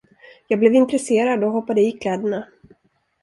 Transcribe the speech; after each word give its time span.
Jag 0.47 0.59
blev 0.59 0.73
intresserad 0.73 1.43
och 1.43 1.51
hoppade 1.51 1.81
i 1.81 1.91
kläderna. 1.91 2.47